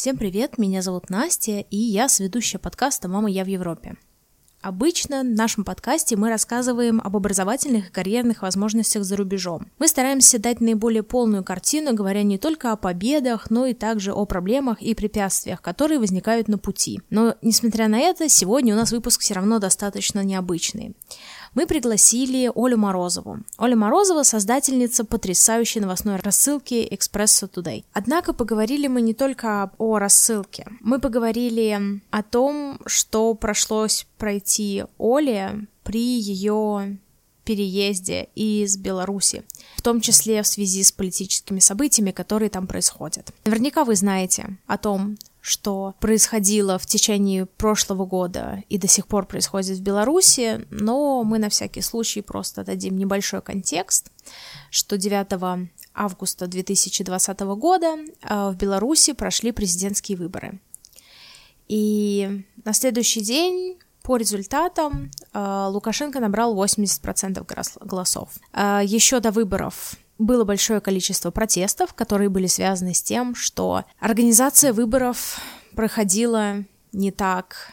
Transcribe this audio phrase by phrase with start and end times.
[0.00, 3.96] Всем привет, меня зовут Настя, и я сведущая подкаста «Мама, я в Европе».
[4.62, 9.70] Обычно в нашем подкасте мы рассказываем об образовательных и карьерных возможностях за рубежом.
[9.78, 14.24] Мы стараемся дать наиболее полную картину, говоря не только о победах, но и также о
[14.24, 17.02] проблемах и препятствиях, которые возникают на пути.
[17.10, 20.96] Но, несмотря на это, сегодня у нас выпуск все равно достаточно необычный
[21.54, 23.38] мы пригласили Олю Морозову.
[23.58, 27.84] Оля Морозова– создательница потрясающей новостной рассылки «Экспрессо Today».
[27.92, 30.66] Однако поговорили мы не только о рассылке.
[30.80, 36.98] Мы поговорили о том, что прошлось пройти Оле при ее
[37.44, 39.42] переезде из Беларуси,
[39.76, 43.32] в том числе в связи с политическими событиями, которые там происходят.
[43.44, 49.26] Наверняка вы знаете о том, что происходило в течение прошлого года и до сих пор
[49.26, 54.10] происходит в Беларуси, но мы на всякий случай просто дадим небольшой контекст,
[54.70, 60.60] что 9 августа 2020 года э, в Беларуси прошли президентские выборы.
[61.68, 68.30] И на следующий день по результатам э, Лукашенко набрал 80% голосов.
[68.52, 74.72] Э, еще до выборов было большое количество протестов, которые были связаны с тем, что организация
[74.72, 75.40] выборов
[75.74, 77.72] проходила не так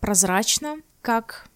[0.00, 1.48] прозрачно, как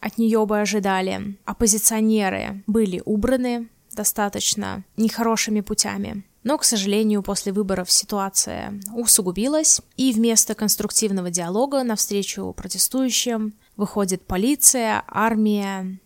[0.00, 1.36] от нее бы ожидали.
[1.44, 6.24] Оппозиционеры были убраны достаточно нехорошими путями.
[6.42, 15.04] Но, к сожалению, после выборов ситуация усугубилась, и вместо конструктивного диалога навстречу протестующим выходит полиция,
[15.08, 15.98] армия,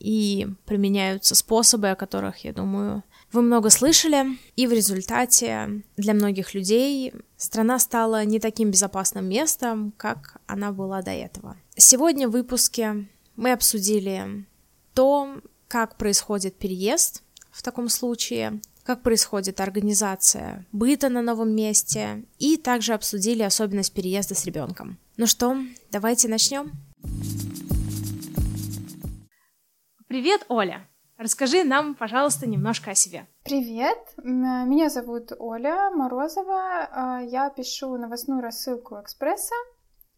[0.00, 6.54] и применяются способы, о которых, я думаю, вы много слышали, и в результате для многих
[6.54, 11.56] людей страна стала не таким безопасным местом, как она была до этого.
[11.76, 14.44] Сегодня в выпуске мы обсудили
[14.94, 22.56] то, как происходит переезд в таком случае, как происходит организация быта на новом месте, и
[22.56, 24.98] также обсудили особенность переезда с ребенком.
[25.16, 25.56] Ну что,
[25.92, 26.72] давайте начнем.
[30.08, 30.88] Привет, Оля!
[31.20, 33.26] Расскажи нам, пожалуйста, немножко о себе.
[33.44, 36.88] Привет, меня зовут Оля Морозова.
[36.90, 39.54] А, я пишу новостную рассылку «Экспресса».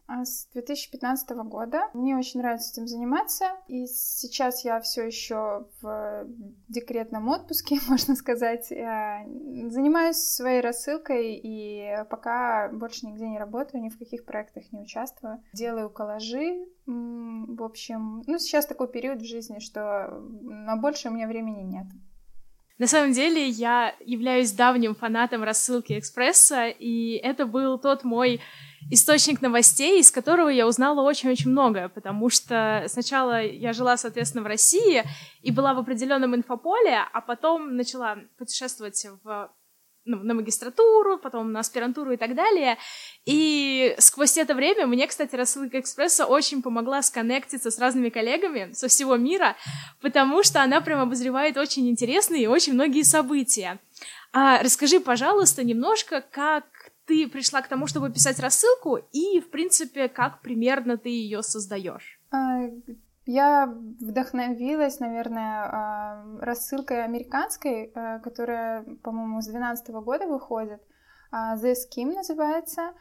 [0.05, 1.89] А, с 2015 года.
[1.93, 3.45] Мне очень нравится этим заниматься.
[3.67, 6.27] И сейчас я все еще в
[6.67, 8.69] декретном отпуске, можно сказать.
[8.69, 9.25] Я
[9.69, 15.41] занимаюсь своей рассылкой и пока больше нигде не работаю, ни в каких проектах не участвую.
[15.53, 16.65] Делаю коллажи.
[16.85, 21.87] В общем, ну сейчас такой период в жизни, что на больше у меня времени нет.
[22.83, 28.41] На самом деле я являюсь давним фанатом рассылки Экспресса, и это был тот мой
[28.91, 34.47] источник новостей, из которого я узнала очень-очень многое, потому что сначала я жила, соответственно, в
[34.47, 35.01] России
[35.41, 39.49] и была в определенном инфополе, а потом начала путешествовать в
[40.05, 42.77] на магистратуру, потом на аспирантуру и так далее.
[43.25, 48.87] И сквозь это время мне, кстати, рассылка экспресса очень помогла сконнектиться с разными коллегами со
[48.87, 49.55] всего мира,
[50.01, 53.79] потому что она прям обозревает очень интересные и очень многие события.
[54.33, 56.65] А расскажи, пожалуйста, немножко, как
[57.05, 62.19] ты пришла к тому, чтобы писать рассылку, и, в принципе, как примерно ты ее создаешь?
[63.25, 70.81] А, я вдохновилась, наверное, а, рассылкой американской, а, которая, по-моему, с 2012 года выходит.
[71.31, 72.93] The Scheme называется.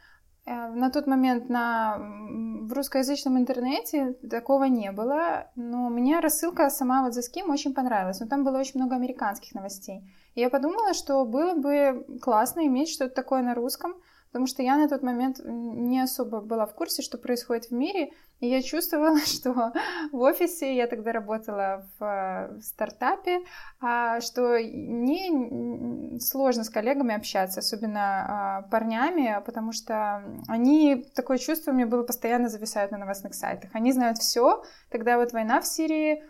[0.44, 7.02] Э, на тот момент на, в русскоязычном интернете такого не было, но мне рассылка сама
[7.02, 10.00] вот The Scheme очень понравилась, но там было очень много американских новостей.
[10.34, 13.94] И я подумала, что было бы классно иметь что-то такое на русском,
[14.28, 18.10] потому что я на тот момент не особо была в курсе, что происходит в мире,
[18.42, 19.72] и я чувствовала, что
[20.10, 23.38] в офисе, я тогда работала в э, стартапе,
[23.80, 31.70] а, что не сложно с коллегами общаться, особенно а, парнями, потому что они, такое чувство
[31.70, 33.70] у меня было, постоянно зависают на новостных сайтах.
[33.74, 34.64] Они знают все.
[34.90, 36.24] Тогда вот война в Сирии,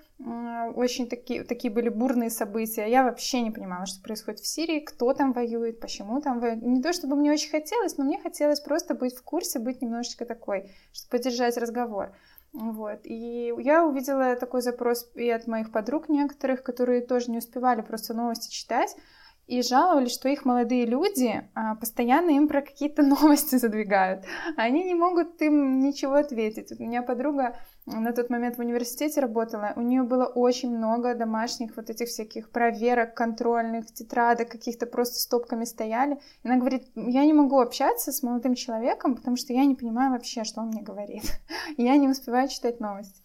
[0.75, 2.87] очень такие, такие были бурные события.
[2.87, 6.63] Я вообще не понимала, что происходит в Сирии, кто там воюет, почему там воюет.
[6.63, 10.25] Не то, чтобы мне очень хотелось, но мне хотелось просто быть в курсе, быть немножечко
[10.25, 12.15] такой, чтобы поддержать разговор.
[12.53, 13.01] Вот.
[13.05, 18.15] И я увидела такой запрос и от моих подруг некоторых, которые тоже не успевали просто
[18.15, 18.95] новости читать,
[19.47, 24.25] и жаловались, что их молодые люди а, постоянно им про какие-то новости задвигают.
[24.57, 26.73] Они не могут им ничего ответить.
[26.79, 27.57] У меня подруга
[27.87, 32.51] на тот момент в университете работала, у нее было очень много домашних вот этих всяких
[32.51, 36.21] проверок, контрольных, тетрадок, каких-то просто стопками стояли.
[36.45, 40.45] Она говорит, я не могу общаться с молодым человеком, потому что я не понимаю вообще,
[40.45, 41.25] что он мне говорит.
[41.77, 43.21] я не успеваю читать новости.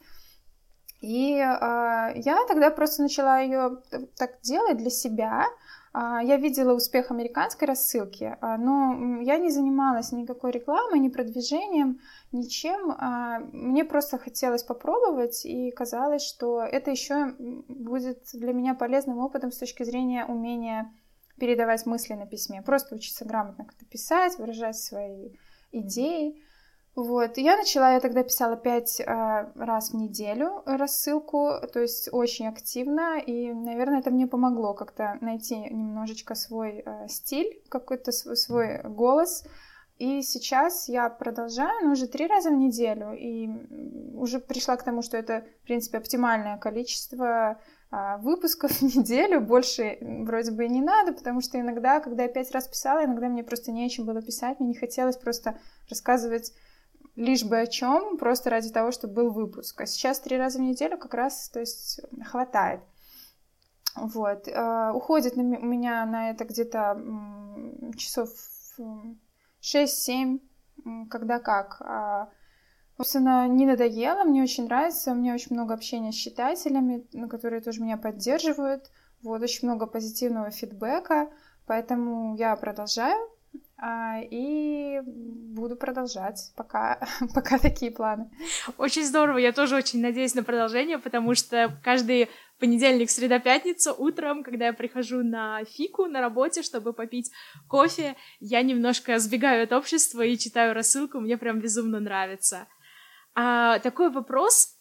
[1.02, 3.78] И э, я тогда просто начала ее
[4.18, 5.46] так делать для себя,
[6.24, 12.00] я видела успех американской рассылки, а, но я не занималась никакой рекламой, ни продвижением,
[12.32, 12.92] ничем.
[12.92, 19.52] А, мне просто хотелось попробовать, и казалось, что это еще будет для меня полезным опытом
[19.52, 20.94] с точки зрения умения
[21.40, 22.62] передавать мысли на письме.
[22.62, 25.32] Просто учиться грамотно как-то писать, выражать свои
[25.72, 26.42] идеи.
[26.98, 29.06] Вот, я начала, я тогда писала пять э,
[29.54, 35.58] раз в неделю рассылку, то есть очень активно, и, наверное, это мне помогло как-то найти
[35.58, 39.46] немножечко свой э, стиль, какой-то свой, свой голос.
[40.00, 43.48] И сейчас я продолжаю, но уже три раза в неделю, и
[44.16, 47.60] уже пришла к тому, что это, в принципе, оптимальное количество
[47.92, 52.30] э, выпусков в неделю, больше вроде бы и не надо, потому что иногда, когда я
[52.30, 55.60] пять раз писала, иногда мне просто не о чем было писать, мне не хотелось просто
[55.92, 56.54] рассказывать
[57.18, 59.82] лишь бы о чем, просто ради того, чтобы был выпуск.
[59.82, 62.80] А сейчас три раза в неделю как раз, то есть, хватает.
[63.96, 64.48] Вот.
[64.48, 67.02] Uh, уходит у меня на это где-то
[67.98, 68.30] часов
[69.62, 70.40] 6-7,
[71.10, 71.82] когда как.
[72.98, 77.82] Собственно, не надоело, мне очень нравится, у меня очень много общения с читателями, которые тоже
[77.82, 78.90] меня поддерживают.
[79.22, 81.30] Вот, очень много позитивного фидбэка,
[81.66, 83.30] поэтому я продолжаю.
[83.80, 87.00] А, и буду продолжать, пока,
[87.36, 88.30] пока такие планы.
[88.78, 92.30] Очень здорово, я тоже очень надеюсь на продолжение, потому что каждый
[92.60, 97.32] понедельник, среда, пятница утром, когда я прихожу на фику на работе, чтобы попить
[97.68, 102.68] кофе, я немножко сбегаю от общества и читаю рассылку, мне прям безумно нравится.
[103.36, 104.76] А, такой вопрос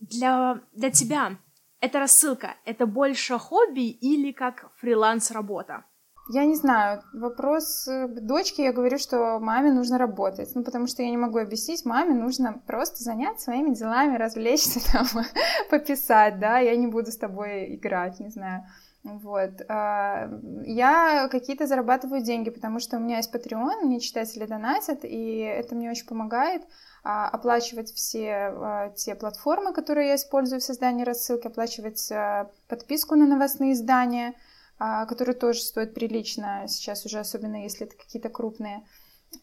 [0.00, 1.36] для, для тебя.
[1.80, 5.84] Эта рассылка, это больше хобби или как фриланс-работа?
[6.28, 11.02] Я не знаю, вопрос э, дочки, я говорю, что маме нужно работать, ну, потому что
[11.02, 15.06] я не могу объяснить, маме нужно просто заняться своими делами, развлечься там,
[15.68, 18.64] пописать, да, я не буду с тобой играть, не знаю.
[19.02, 19.62] Вот.
[19.68, 20.30] А,
[20.64, 25.74] я какие-то зарабатываю деньги, потому что у меня есть Patreon, мне читатели донатят, и это
[25.74, 26.62] мне очень помогает
[27.02, 32.12] а, оплачивать все а, те платформы, которые я использую в создании рассылки, оплачивать
[32.68, 34.34] подписку на новостные издания—
[35.06, 38.86] которые тоже стоят прилично сейчас уже, особенно если это какие-то крупные.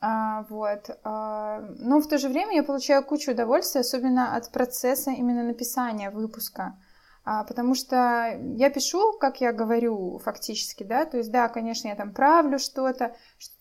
[0.01, 0.89] А, вот.
[1.03, 6.09] А, но в то же время я получаю кучу удовольствия, особенно от процесса именно написания
[6.09, 6.77] выпуска.
[7.25, 12.11] Потому что я пишу, как я говорю, фактически, да, то есть, да, конечно, я там
[12.11, 13.15] правлю что-то,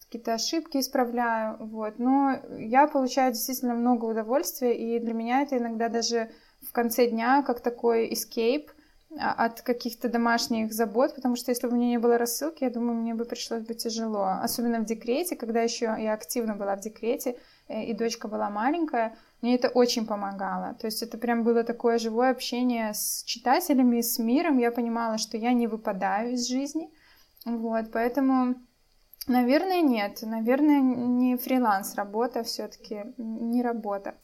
[0.09, 5.91] какие-то ошибки исправляю, вот, но я получаю действительно много удовольствия, и для меня это иногда
[5.91, 6.31] даже
[6.67, 8.78] в конце дня как такой escape, а,
[9.17, 12.99] от каких-то домашних забот, потому что если бы у меня не было рассылки, я думаю,
[12.99, 14.39] мне бы пришлось бы тяжело.
[14.43, 17.39] Особенно в декрете, когда еще я активно была в декрете,
[17.69, 20.75] э, и дочка была маленькая, мне это очень помогало.
[20.75, 24.59] То есть это прям было такое живое общение с читателями, с миром.
[24.59, 26.91] Я понимала, что я не выпадаю из жизни.
[27.47, 28.57] Вот, поэтому,
[29.27, 30.19] наверное, нет.
[30.23, 34.17] Наверное, не фриланс работа все-таки, не работа.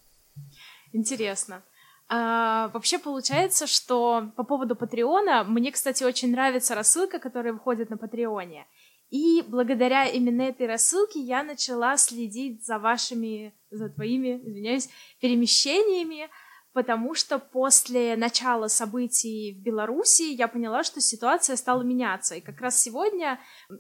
[0.92, 1.62] Интересно.
[2.08, 7.96] А, вообще получается, что по поводу Патреона, мне, кстати, очень нравится рассылка, которая выходит на
[7.96, 8.66] Патреоне.
[9.10, 14.88] И благодаря именно этой рассылке я начала следить за вашими, за твоими, извиняюсь,
[15.20, 16.28] перемещениями,
[16.72, 22.34] потому что после начала событий в Беларуси я поняла, что ситуация стала меняться.
[22.34, 23.38] И как раз сегодня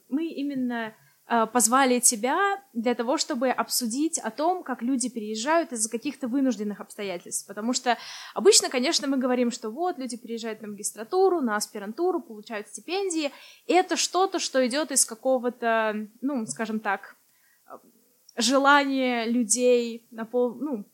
[0.08, 0.94] мы именно
[1.26, 7.46] позвали тебя для того, чтобы обсудить о том, как люди переезжают из-за каких-то вынужденных обстоятельств.
[7.46, 7.96] Потому что
[8.34, 13.32] обычно, конечно, мы говорим, что вот люди переезжают на магистратуру, на аспирантуру, получают стипендии,
[13.66, 17.16] и это что-то, что идет из какого-то, ну, скажем так,
[18.36, 20.84] желания людей на пол, ну,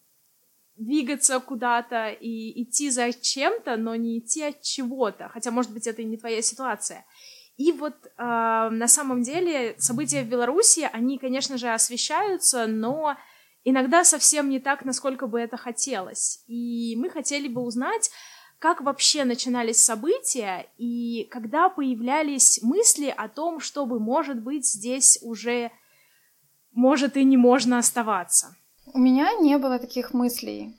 [0.77, 5.29] двигаться куда-то и идти за чем-то, но не идти от чего-то.
[5.29, 7.05] Хотя, может быть, это и не твоя ситуация.
[7.61, 13.19] И вот э, на самом деле события в Беларуси, они, конечно же, освещаются, но
[13.65, 16.43] иногда совсем не так, насколько бы это хотелось.
[16.47, 18.11] И мы хотели бы узнать,
[18.59, 25.71] как вообще начинались события и когда появлялись мысли о том, чтобы, может быть, здесь уже
[26.73, 28.57] может и не можно оставаться.
[28.93, 30.75] У меня не было таких мыслей.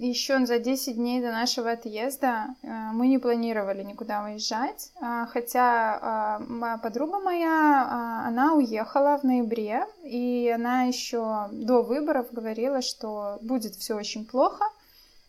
[0.00, 5.98] Еще за 10 дней до нашего отъезда э, мы не планировали никуда уезжать, а, хотя
[6.02, 12.82] а, моя подруга моя, а, она уехала в ноябре, и она еще до выборов говорила,
[12.82, 14.64] что будет все очень плохо,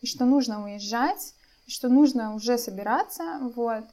[0.00, 1.34] и что нужно уезжать,
[1.66, 3.84] и что нужно уже собираться, вот.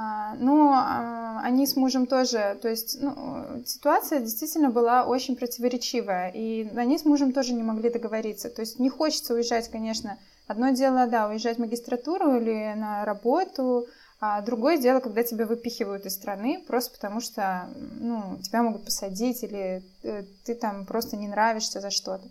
[0.00, 6.30] А, но а, они с мужем тоже, то есть ну, ситуация действительно была очень противоречивая,
[6.32, 8.48] и они с мужем тоже не могли договориться.
[8.48, 10.16] То есть не хочется уезжать, конечно.
[10.46, 13.88] Одно дело, да, уезжать в магистратуру или на работу,
[14.20, 19.42] А другое дело, когда тебя выпихивают из страны просто потому, что ну, тебя могут посадить
[19.42, 22.24] или э, ты там просто не нравишься за что-то.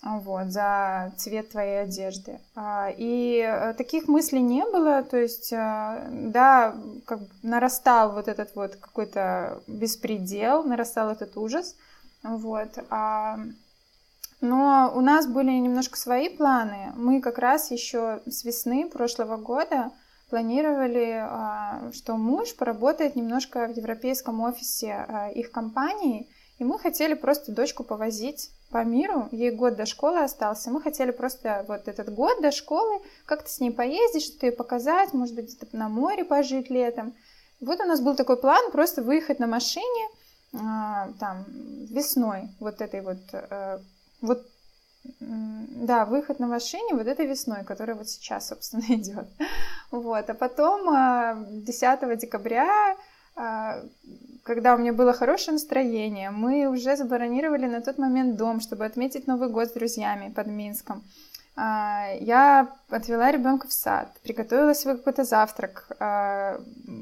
[0.00, 2.38] Вот, за цвет твоей одежды.
[2.54, 8.54] А, и э, таких мыслей не было, то есть, э, да, как нарастал вот этот
[8.54, 11.74] вот какой-то беспредел, нарастал этот ужас,
[12.22, 12.78] вот.
[12.90, 13.40] А,
[14.40, 16.92] но у нас были немножко свои планы.
[16.94, 19.90] Мы как раз еще с весны прошлого года
[20.30, 26.28] планировали, а, что муж поработает немножко в европейском офисе их компании,
[26.58, 31.10] и мы хотели просто дочку повозить по миру, ей год до школы остался, мы хотели
[31.10, 35.46] просто вот этот год до школы как-то с ней поездить, что-то ей показать, может быть,
[35.46, 37.14] где-то на море пожить летом.
[37.60, 40.08] Вот у нас был такой план, просто выехать на машине
[40.54, 41.44] а, там
[41.90, 43.78] весной, вот этой вот, э,
[44.20, 44.46] вот
[45.20, 49.26] да, выход на машине вот этой весной, которая вот сейчас, собственно, идет.
[49.90, 50.28] Вот.
[50.28, 52.96] А потом 10 а, декабря,
[54.42, 59.26] когда у меня было хорошее настроение, мы уже забронировали на тот момент дом, чтобы отметить
[59.26, 61.04] Новый год с друзьями под Минском.
[61.60, 65.88] А, я отвела ребенка в сад, приготовила себе какой-то завтрак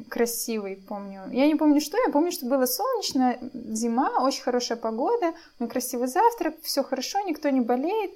[0.08, 1.22] красивый, помню.
[1.30, 6.08] Я не помню, что, я помню, что было солнечно, зима, очень хорошая погода, мой красивый
[6.08, 8.10] завтрак, все хорошо, никто не болеет.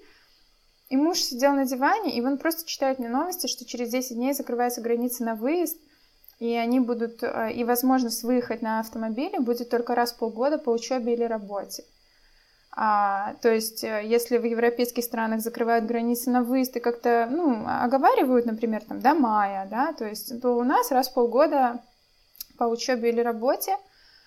[0.88, 4.32] И муж сидел на диване, и он просто читает мне новости, что через 10 дней
[4.32, 5.76] закрываются границы на выезд,
[6.40, 10.70] и они будут, э, и возможность выехать на автомобиле будет только раз в полгода по
[10.70, 11.84] учебе или работе.
[12.72, 17.66] А, то есть, э, если в европейских странах закрывают границы на выезд и как-то, ну,
[17.66, 21.80] оговаривают, например, там, до мая, да, то есть, то у нас раз в полгода
[22.58, 23.76] по учебе или работе–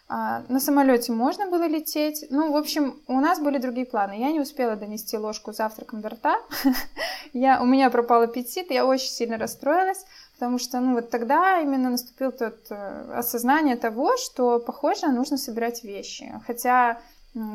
[0.10, 2.25] а, на самолете можно было лететь.
[2.29, 4.20] Ну, в общем, у нас были другие планы.
[4.20, 6.39] Я не успела донести ложку завтраком до рта.
[7.34, 10.05] я, у меня пропал аппетит, я очень сильно расстроилась,
[10.43, 15.85] потому что, ну, вот тогда именно наступил тот э, осознание того, что, похоже, нужно собирать
[15.85, 16.33] вещи.
[16.45, 17.00] Хотя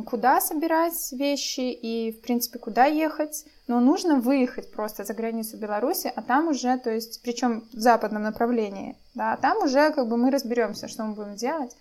[0.06, 6.10] куда собирать вещи и, в принципе, куда ехать, но нужно выехать просто за границу Беларуси,
[6.16, 10.30] а там уже, то есть, причем в западном направлении, да, там уже как бы мы
[10.30, 11.76] разберемся, что мы будем делать.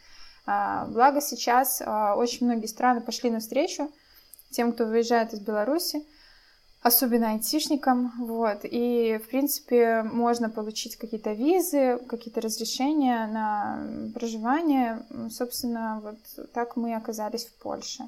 [0.45, 3.89] А, благо сейчас а, очень многие страны пошли навстречу
[4.51, 6.05] тем, кто выезжает из Беларуси,
[6.87, 16.01] особенно айтишникам, вот, и, в принципе, можно получить какие-то визы, какие-то разрешения на проживание, собственно,
[16.03, 18.03] вот так мы оказались в Польше.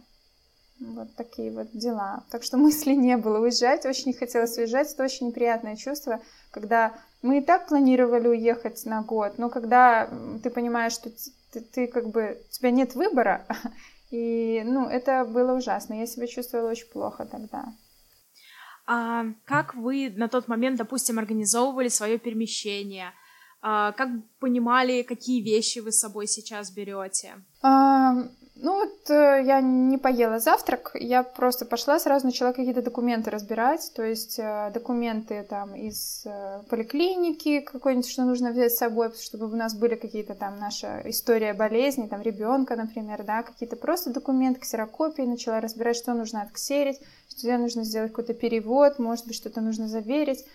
[0.79, 2.23] Вот такие вот дела.
[2.31, 6.21] Так что мысли не было уезжать, очень не хотелось уезжать, это очень неприятное чувство,
[6.51, 10.09] когда мы и так планировали уехать на год, но когда
[10.41, 11.11] ты понимаешь, что
[11.51, 13.45] ты, ты как бы, у тебя нет выбора,
[14.09, 17.65] и, ну, это было ужасно, я себя чувствовала очень плохо тогда.
[18.91, 23.13] А как вы на тот момент, допустим, организовывали свое перемещение?
[23.61, 27.35] А, как понимали, какие вещи вы с собой сейчас берете?
[27.61, 28.15] А,
[28.61, 33.91] ну вот э, я не поела завтрак, я просто пошла, сразу начала какие-то документы разбирать,
[33.95, 39.45] то есть э, документы там из э, поликлиники какой-нибудь, что нужно взять с собой, чтобы
[39.45, 44.59] у нас были какие-то там наша история болезни, там ребенка, например, да, какие-то просто документы,
[44.59, 46.99] ксерокопии, начала разбирать, что нужно отксерить,
[47.39, 50.45] что нужно сделать какой-то перевод, может быть, что-то нужно заверить.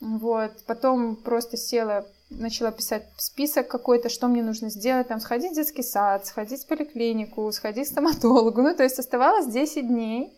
[0.00, 0.52] Вот.
[0.66, 5.82] Потом просто села, начала писать список какой-то, что мне нужно сделать, там, сходить в детский
[5.82, 8.62] сад, сходить в поликлинику, сходить к стоматологу.
[8.62, 10.32] Ну, то есть оставалось 10 дней,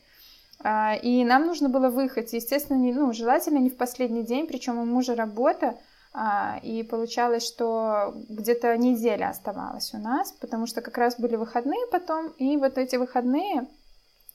[0.61, 2.33] а, и нам нужно было выехать.
[2.33, 5.77] Естественно, не, ну, желательно не в последний день, причем у мужа работа,
[6.13, 11.87] а, и получалось, что где-то неделя оставалась у нас, потому что как раз были выходные
[11.93, 13.67] потом, и вот эти выходные,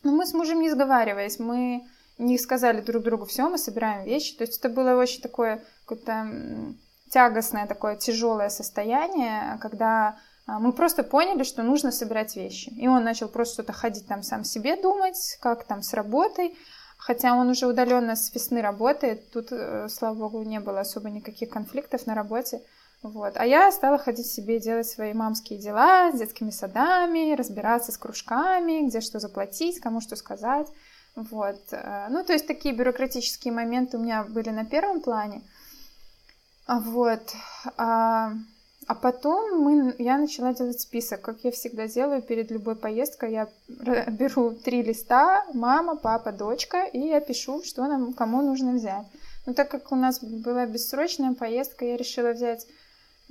[0.04, 1.84] ну, мы с мужем не сговариваясь, мы
[2.18, 4.36] не сказали друг другу, все, мы собираем вещи.
[4.38, 6.76] То есть это было очень такое какое-то
[7.10, 10.18] тягостное, такое тяжелое состояние, когда
[10.48, 12.70] а, мы просто поняли, что нужно собирать вещи.
[12.78, 16.58] И он начал просто что-то ходить там сам себе думать, как там с работой.
[16.98, 21.50] Хотя он уже удаленно с весны работает, тут, э, слава богу, не было особо никаких
[21.50, 22.62] конфликтов на работе.
[23.04, 23.34] Вот.
[23.36, 28.88] А я стала ходить себе делать свои мамские дела с детскими садами, разбираться с кружками,
[28.88, 30.68] где что заплатить, кому что сказать.
[31.16, 31.60] Вот.
[31.72, 35.42] Э, ну, то есть такие бюрократические моменты у меня были на первом плане.
[36.68, 37.22] Вот.
[37.76, 38.34] А,
[38.86, 43.32] а потом мы, я начала делать список, как я всегда делаю перед любой поездкой.
[43.32, 43.50] Я
[44.12, 49.08] беру три листа, мама, папа, дочка, и я пишу, что нам, кому нужно взять.
[49.48, 52.68] Но так как у нас была бессрочная поездка, я решила взять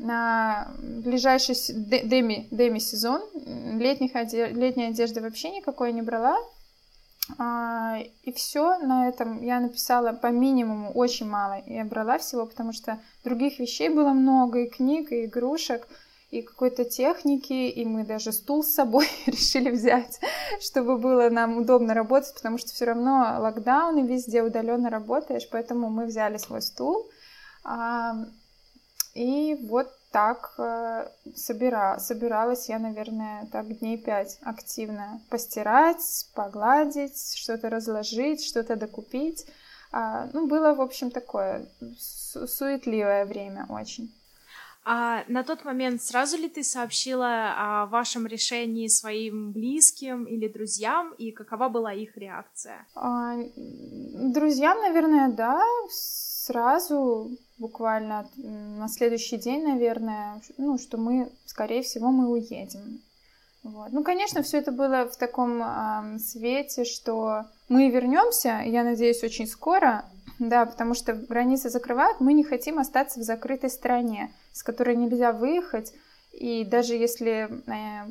[0.01, 3.23] на ближайший деми, деми сезон.
[3.79, 6.37] Летних, летней одежды вообще никакой не брала.
[7.39, 11.63] А, и все на этом я написала по минимуму очень мало.
[11.67, 15.87] Я брала всего, потому что других вещей было много, и книг, и игрушек,
[16.31, 20.21] и какой-то техники, и мы даже стул с собой решили взять,
[20.61, 25.91] чтобы было нам удобно работать, потому что все равно локдаун и везде удаленно работаешь, поэтому
[25.91, 27.07] мы взяли свой стул.
[29.15, 35.21] И вот так э, собира, собиралась я, наверное, так дней пять активно.
[35.31, 39.47] Постирать, погладить, что-то разложить, что-то докупить.
[39.93, 41.67] А, ну, было, в общем, такое
[41.99, 44.13] суетливое время очень.
[44.85, 51.13] А на тот момент сразу ли ты сообщила о вашем решении своим близким или друзьям,
[51.19, 52.87] и какова была их реакция?
[52.95, 62.11] А, друзьям, наверное, да, сразу, буквально на следующий день, наверное, ну, что мы, скорее всего,
[62.11, 63.01] мы уедем.
[63.63, 63.93] Вот.
[63.93, 69.47] Ну, конечно, все это было в таком э, свете, что мы вернемся, я надеюсь, очень
[69.47, 70.07] скоро,
[70.39, 75.33] да, потому что границы закрывают, мы не хотим остаться в закрытой стране, с которой нельзя
[75.33, 75.93] выехать.
[76.33, 78.07] И даже если э,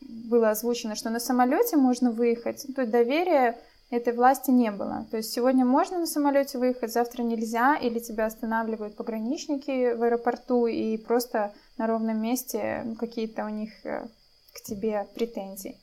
[0.00, 3.58] было озвучено, что на самолете можно выехать, то доверие
[3.90, 5.06] этой власти не было.
[5.10, 10.66] То есть сегодня можно на самолете выехать, завтра нельзя, или тебя останавливают пограничники в аэропорту
[10.66, 14.06] и просто на ровном месте какие-то у них э,
[14.54, 15.76] к тебе претензии.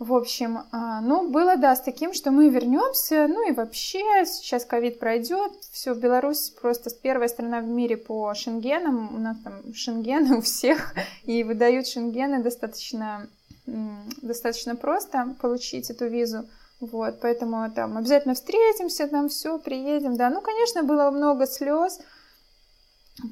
[0.00, 4.64] В общем, а, ну, было, да, с таким, что мы вернемся, ну и вообще, сейчас
[4.64, 10.38] ковид пройдет, все, Беларусь просто первая страна в мире по шенгенам, у нас там шенгены
[10.38, 13.28] у всех, и выдают шенгены достаточно,
[13.66, 16.44] достаточно просто получить эту визу.
[16.86, 20.30] Вот, поэтому там обязательно встретимся, там все, приедем, да.
[20.30, 22.00] Ну, конечно, было много слез.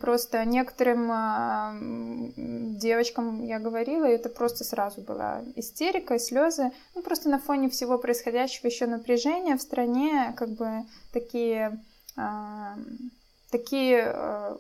[0.00, 2.32] Просто некоторым э,
[2.78, 6.70] девочкам я говорила, и это просто сразу была истерика, слезы.
[6.94, 11.80] Ну, просто на фоне всего происходящего еще напряжения в стране, как бы такие,
[12.16, 12.76] э,
[13.50, 14.56] такие, э,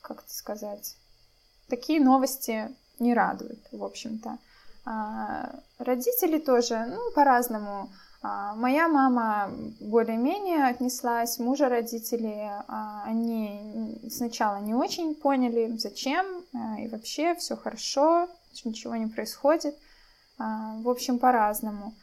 [0.00, 0.96] как это сказать,
[1.68, 2.70] такие новости
[3.00, 4.38] не радуют, в общем-то.
[4.84, 7.90] А родители тоже, ну, по-разному
[8.22, 9.50] моя мама
[9.80, 17.56] более-менее отнеслась, мужа родители, а, они сначала не очень поняли, зачем, а, и вообще все
[17.56, 18.28] хорошо,
[18.64, 19.76] ничего не происходит.
[20.38, 21.94] В общем, по-разному.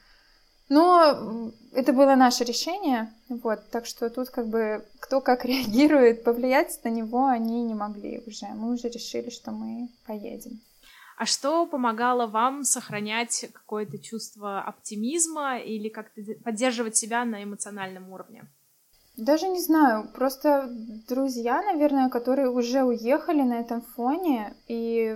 [0.70, 6.80] Но это было наше решение, вот, так что тут как бы кто как реагирует, повлиять
[6.84, 8.48] на него они не могли уже.
[8.48, 10.62] Мы уже решили, что мы поедем.
[11.18, 18.46] А что помогало вам сохранять какое-то чувство оптимизма или как-то поддерживать себя на эмоциональном уровне?
[19.16, 20.68] Даже не знаю, просто
[21.08, 25.16] друзья, наверное, которые уже уехали на этом фоне, и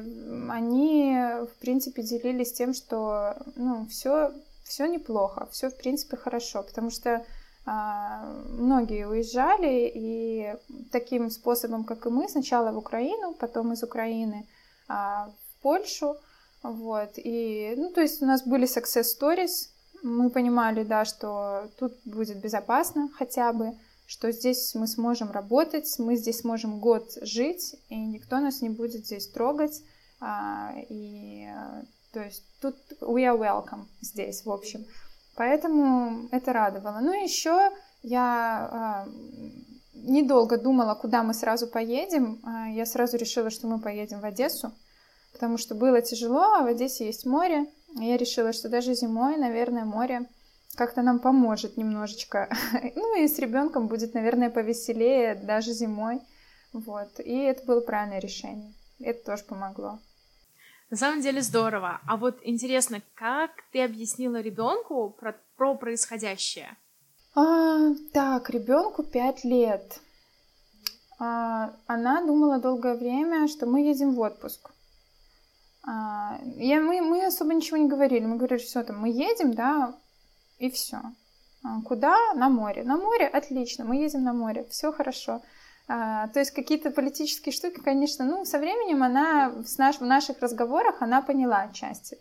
[0.49, 1.17] они,
[1.51, 4.33] в принципе, делились тем, что, ну, все,
[4.63, 7.25] все неплохо, все, в принципе, хорошо, потому что
[7.65, 10.55] а, многие уезжали, и
[10.91, 14.47] таким способом, как и мы, сначала в Украину, потом из Украины
[14.87, 15.31] а,
[15.67, 16.15] Польшу,
[16.63, 19.67] вот, и, ну, то есть у нас были success stories,
[20.01, 23.73] мы понимали, да, что тут будет безопасно хотя бы,
[24.05, 29.05] что здесь мы сможем работать, мы здесь сможем год жить, и никто нас не будет
[29.05, 29.83] здесь трогать,
[30.21, 31.49] а, и,
[32.13, 34.85] то есть тут we are welcome здесь, в общем.
[35.35, 36.99] Поэтому это радовало.
[37.01, 37.71] Ну, еще
[38.03, 39.07] я а,
[39.93, 42.39] недолго думала, куда мы сразу поедем.
[42.43, 44.71] А, я сразу решила, что мы поедем в Одессу
[45.37, 47.67] потому что было тяжело, а в Одессе есть море.
[47.95, 50.27] я решила, что даже зимой, наверное, море
[50.75, 52.49] как-то нам поможет немножечко.
[52.95, 56.19] ну и с ребенком будет, наверное, повеселее даже зимой.
[56.73, 57.19] Вот.
[57.19, 58.73] И это было правильное решение.
[58.99, 59.99] Это тоже помогло.
[60.89, 62.01] На самом деле здорово.
[62.07, 66.75] А вот интересно, как ты объяснила ребенку про, про происходящее?
[67.35, 69.99] А, так, ребенку пять лет.
[71.19, 74.71] А, она думала долгое время, что мы едем в отпуск.
[75.87, 78.25] А, я, мы, мы особо ничего не говорили.
[78.25, 79.95] Мы говорили, все, там, мы едем, да,
[80.59, 80.99] и все.
[81.63, 82.15] А, куда?
[82.35, 82.83] На море.
[82.83, 83.25] На море?
[83.27, 85.41] Отлично, мы едем на море, все хорошо.
[85.87, 90.39] А, то есть какие-то политические штуки, конечно, ну, со временем она в, наш, в наших
[90.41, 92.17] разговорах она поняла отчасти.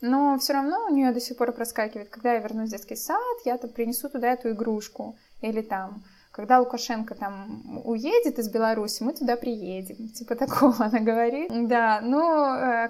[0.00, 3.18] Но все равно у нее до сих пор проскакивает, когда я вернусь в детский сад,
[3.44, 5.18] я там принесу туда эту игрушку.
[5.40, 6.04] Или там,
[6.38, 10.08] когда Лукашенко там уедет из Беларуси, мы туда приедем.
[10.10, 11.50] Типа такого она говорит.
[11.66, 12.20] Да, ну,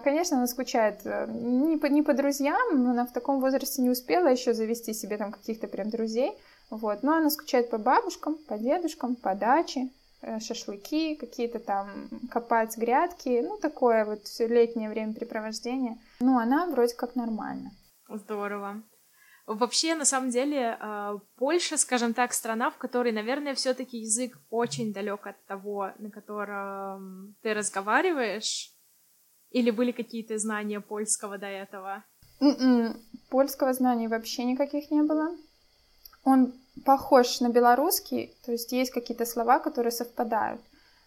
[0.05, 4.27] конечно, она скучает э, не по, не по друзьям, она в таком возрасте не успела
[4.29, 6.33] еще завести себе там каких-то прям друзей.
[6.69, 9.89] Вот, но она скучает по бабушкам, по дедушкам, по даче,
[10.21, 11.89] э, шашлыки, какие-то там
[12.31, 15.97] копать грядки, ну, такое вот все летнее времяпрепровождение.
[16.21, 17.71] Ну, она вроде как нормально.
[18.11, 18.83] Здорово.
[19.49, 24.93] Вообще, на самом деле, а, Польша, скажем так, страна, в которой, наверное, все-таки язык очень
[24.93, 28.71] далек от того, на котором ты разговариваешь.
[29.51, 32.05] Или были какие-то знания польского до этого?
[32.43, 32.61] Mm-mm.
[32.61, 35.35] М-м, польского знания вообще никаких не было.
[36.25, 36.53] Он
[36.85, 40.61] похож на белорусский, то есть есть какие-то слова, которые совпадают.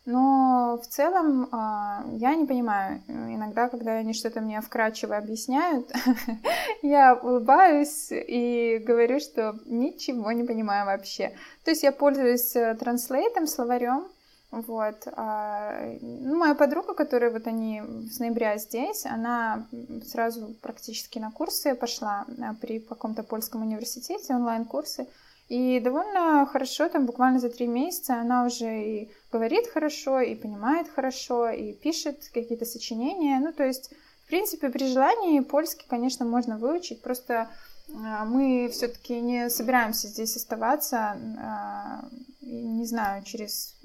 [0.06, 3.02] Но в целом а, я не понимаю.
[3.08, 5.92] Иногда, когда они что-то мне вкрадчиво объясняют,
[6.82, 11.34] я улыбаюсь и говорю, что ничего не понимаю вообще.
[11.64, 14.08] То есть я пользуюсь э, транслейтом, словарем.
[14.52, 15.08] Вот.
[15.14, 19.68] А, ну, моя подруга, которая вот они с ноября здесь, она
[20.06, 25.08] сразу практически на курсы пошла а, при каком-то польском университете, онлайн-курсы.
[25.52, 30.88] И довольно хорошо, там буквально за три месяца она уже и говорит хорошо, и понимает
[30.88, 33.38] хорошо, и пишет какие-то сочинения.
[33.38, 33.92] Ну, то есть,
[34.24, 37.50] в принципе, при желании польский, конечно, можно выучить, просто
[37.94, 42.06] а, мы все-таки не собираемся здесь оставаться, а,
[42.40, 43.76] не знаю, через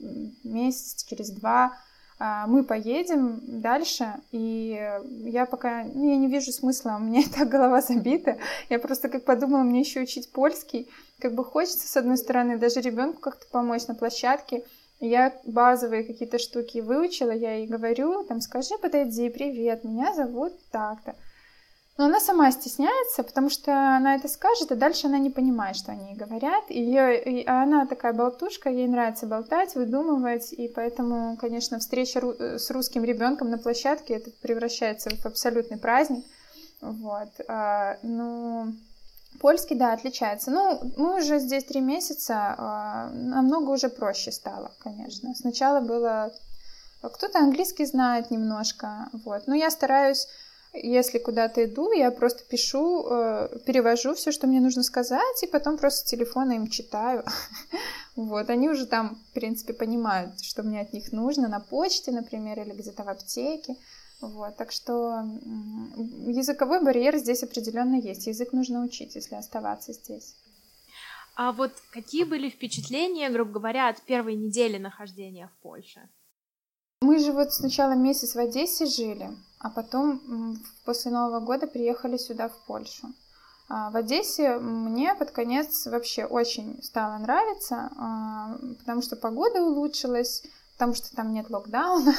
[0.44, 1.76] месяц, через два,
[2.18, 4.80] мы поедем дальше, и
[5.24, 8.38] я пока, ну, я не вижу смысла, у меня и так голова забита,
[8.70, 12.80] я просто как подумала, мне еще учить польский, как бы хочется, с одной стороны, даже
[12.80, 14.64] ребенку как-то помочь на площадке,
[15.00, 21.16] я базовые какие-то штуки выучила, я ей говорю, там, скажи, подойди, привет, меня зовут так-то.
[21.96, 25.92] Но она сама стесняется, потому что она это скажет, а дальше она не понимает, что
[25.92, 26.64] они говорят.
[26.68, 32.58] И, ее, и она такая болтушка, ей нравится болтать, выдумывать, и поэтому, конечно, встреча ру-
[32.58, 36.24] с русским ребенком на площадке это превращается в абсолютный праздник.
[36.82, 37.30] Вот.
[37.48, 38.74] А, ну,
[39.40, 40.50] польский, да, отличается.
[40.50, 45.34] Ну, мы уже здесь три месяца, а, намного уже проще стало, конечно.
[45.34, 46.30] Сначала было...
[47.00, 49.46] Кто-то английский знает немножко, вот.
[49.46, 50.26] Но я стараюсь
[50.82, 55.78] если куда-то иду, я просто пишу, э, перевожу все, что мне нужно сказать, и потом
[55.78, 57.24] просто с телефона им читаю.
[58.16, 62.58] Вот, они уже там, в принципе, понимают, что мне от них нужно на почте, например,
[62.60, 63.76] или где-то в аптеке.
[64.22, 65.22] Вот, так что
[66.26, 68.26] языковой барьер здесь определенно есть.
[68.26, 70.34] Язык нужно учить, если оставаться здесь.
[71.34, 76.08] А вот какие были впечатления, грубо говоря, от первой недели нахождения в Польше?
[77.02, 79.28] Мы же вот сначала месяц в Одессе жили,
[79.66, 83.08] а потом после Нового года приехали сюда, в Польшу.
[83.68, 90.44] А, в Одессе мне под конец вообще очень стало нравиться, а, потому что погода улучшилась,
[90.74, 92.14] потому что там нет локдауна.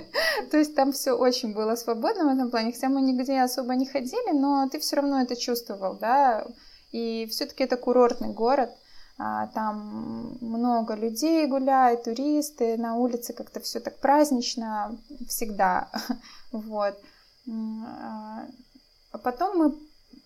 [0.52, 3.86] То есть там все очень было свободно в этом плане, хотя мы нигде особо не
[3.86, 6.46] ходили, но ты все равно это чувствовал, да.
[6.92, 8.70] И все-таки это курортный город,
[9.18, 14.98] там много людей гуляет, туристы, на улице как-то все так празднично
[15.28, 15.90] всегда,
[16.52, 16.96] вот.
[17.48, 18.46] А,
[19.12, 19.74] а потом мы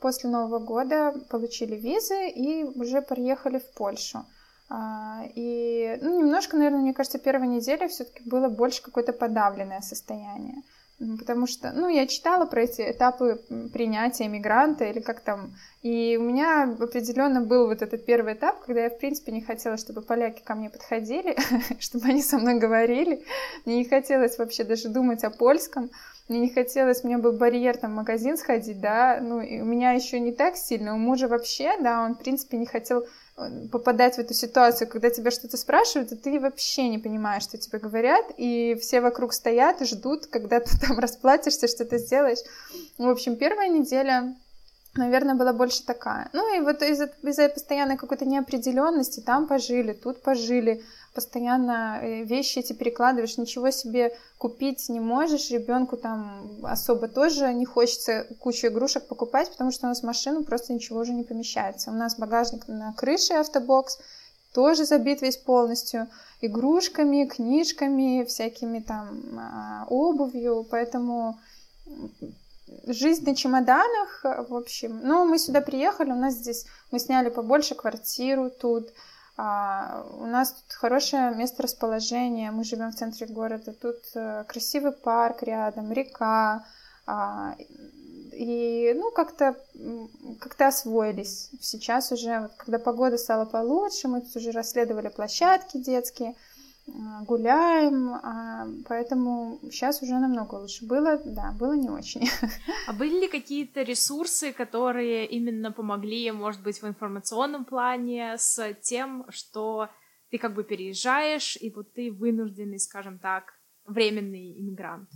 [0.01, 4.25] после Нового года получили визы и уже приехали в Польшу.
[4.69, 10.63] А, и ну, немножко, наверное, мне кажется, первая неделя все-таки было больше какое-то подавленное состояние.
[10.99, 15.55] Потому что, ну, я читала про эти этапы принятия мигранта или как там.
[15.83, 19.77] И у меня определенно был вот этот первый этап, когда я, в принципе, не хотела,
[19.77, 21.37] чтобы поляки ко мне подходили,
[21.81, 23.23] чтобы они со мной говорили.
[23.67, 25.91] Мне не хотелось вообще даже думать о польском.
[26.29, 29.93] Мне не хотелось, меня был барьер там в магазин сходить, да, ну, и у меня
[29.93, 33.07] еще не так сильно, у мужа вообще, да, он, в принципе, не хотел
[33.71, 37.79] попадать в эту ситуацию, когда тебя что-то спрашивают, и ты вообще не понимаешь, что тебе
[37.79, 42.39] говорят, и все вокруг стоят и ждут, когда ты там расплатишься, что ты сделаешь.
[42.99, 44.35] В общем, первая неделя
[44.97, 46.29] наверное, была больше такая.
[46.33, 50.83] Ну и вот из-за из постоянной какой-то неопределенности там пожили, тут пожили,
[51.15, 57.65] постоянно э, вещи эти перекладываешь, ничего себе купить не можешь, ребенку там особо тоже не
[57.65, 61.91] хочется кучу игрушек покупать, потому что у нас машину просто ничего уже не помещается.
[61.91, 63.99] У нас багажник на крыше автобокс,
[64.53, 66.07] тоже забит весь полностью
[66.41, 71.39] игрушками, книжками, всякими там а, обувью, поэтому
[72.87, 75.01] жизнь на чемоданах, в общем.
[75.03, 78.93] Ну, мы сюда приехали, у нас здесь, мы сняли побольше квартиру тут,
[79.37, 84.93] а, у нас тут хорошее место расположения, мы живем в центре города, тут а, красивый
[84.93, 86.65] парк рядом, река,
[87.07, 87.55] а,
[88.33, 89.57] и, ну, как-то
[90.41, 91.51] как освоились.
[91.61, 96.35] Сейчас уже, вот, когда погода стала получше, мы тут уже расследовали площадки детские,
[96.87, 100.87] гуляем, а, поэтому сейчас уже намного лучше.
[100.87, 102.29] Было, да, было не очень.
[102.87, 109.27] А были ли какие-то ресурсы, которые именно помогли, может быть, в информационном плане с тем,
[109.31, 109.89] что
[110.31, 113.55] ты как бы переезжаешь, и вот ты вынужденный, скажем так,
[113.87, 115.09] временный иммигрант?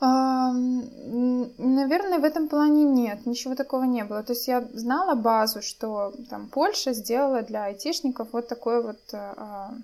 [0.00, 4.22] Наверное, наверное, в этом плане нет, ничего такого не было.
[4.22, 9.74] То есть я знала базу, что там Польша сделала для айтишников вот такой вот а,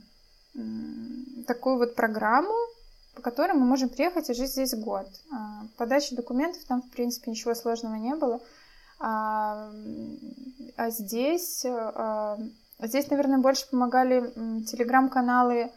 [1.46, 2.54] такую вот программу,
[3.14, 5.06] по которой мы можем приехать и жить здесь год.
[5.32, 8.40] А, подача документов там, в принципе, ничего сложного не было.
[8.98, 9.70] А,
[10.76, 12.38] а здесь, а,
[12.80, 14.32] здесь, наверное, больше помогали
[14.64, 15.70] телеграм-каналы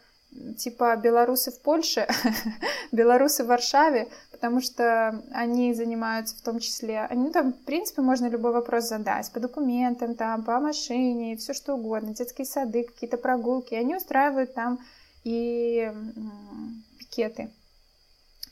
[0.58, 2.06] типа белорусы в Польше,
[2.92, 8.26] белорусы в Варшаве, потому что они занимаются в том числе, они там, в принципе, можно
[8.28, 13.74] любой вопрос задать, по документам, там, по машине, все что угодно, детские сады, какие-то прогулки,
[13.74, 14.78] они устраивают там
[15.24, 15.92] и
[16.98, 17.50] пикеты,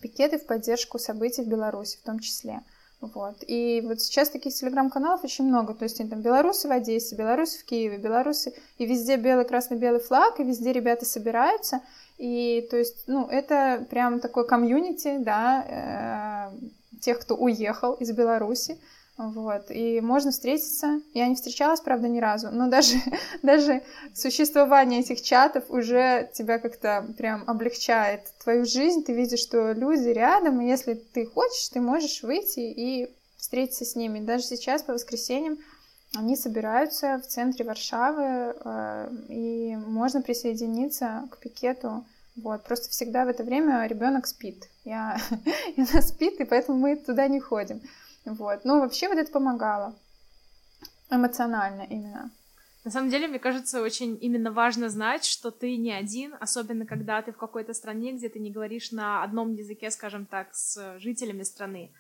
[0.01, 2.63] пикеты в поддержку событий в Беларуси в том числе.
[3.01, 3.37] Вот.
[3.47, 5.75] И вот сейчас таких телеграм-каналов очень много.
[5.75, 8.55] То есть там белорусы в Одессе, белорусы в Киеве, белорусы...
[8.79, 11.81] И везде белый, красно-белый флаг, и везде ребята собираются.
[12.19, 18.79] И то есть, ну, это прям такой комьюнити, да, э, тех, кто уехал из Беларуси.
[19.17, 21.01] Вот, и можно встретиться.
[21.15, 22.97] Я не встречалась, правда, ни разу, но даже,
[23.43, 23.83] даже
[24.15, 29.05] существование этих чатов уже тебя как-то прям облегчает твою жизнь.
[29.05, 33.97] Ты видишь, что люди рядом, и если ты хочешь, ты можешь выйти и встретиться с
[33.97, 34.21] ними.
[34.21, 35.59] Даже сейчас по воскресеньям
[36.15, 42.05] они собираются в центре Варшавы, э, и можно присоединиться к пикету.
[42.37, 44.69] Вот, просто всегда в это время ребенок спит.
[44.85, 45.19] Я,
[45.77, 47.81] она спит, и поэтому мы туда не ходим.
[48.27, 48.65] Вот.
[48.65, 49.95] Но вообще вот это помогало.
[51.11, 52.31] Эмоционально именно.
[52.85, 57.21] На самом деле, мне кажется, очень именно важно знать, что ты не один, особенно когда
[57.23, 61.43] ты в какой-то стране, где ты не говоришь на одном языке, скажем так, с жителями
[61.43, 61.91] страны.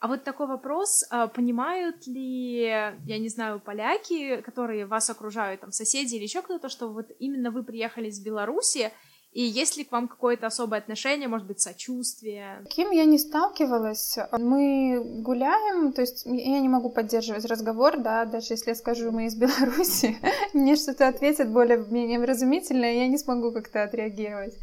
[0.00, 5.70] А вот такой вопрос, а, понимают ли, я не знаю, поляки, которые вас окружают, там,
[5.70, 8.90] соседи или еще кто-то, что вот именно вы приехали из Беларуси,
[9.32, 12.62] и есть ли к вам какое-то особое отношение, может быть, сочувствие?
[12.68, 14.18] Кем я не сталкивалась.
[14.32, 19.26] Мы гуляем, то есть я не могу поддерживать разговор, да, даже если я скажу, мы
[19.26, 20.18] из Беларуси,
[20.52, 24.54] мне что-то ответят более-менее вразумительно, я не смогу как-то отреагировать.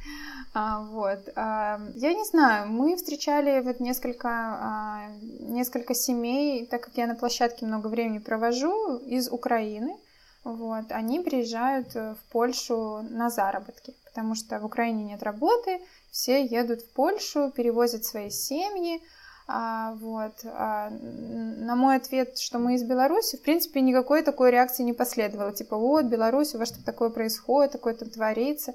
[0.53, 1.19] А, вот.
[1.35, 7.15] А, я не знаю, мы встречали вот несколько, а, несколько семей, так как я на
[7.15, 9.97] площадке много времени провожу, из Украины.
[10.43, 15.79] Вот, они приезжают в Польшу на заработки потому что в Украине нет работы,
[16.11, 19.01] все едут в Польшу, перевозят свои семьи.
[19.47, 20.33] А, вот.
[20.43, 25.53] А, на мой ответ, что мы из Беларуси, в принципе, никакой такой реакции не последовало.
[25.53, 28.73] Типа, вот, Беларусь, у вас что такое происходит, такое там творится.